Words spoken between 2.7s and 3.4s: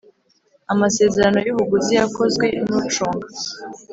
ucunga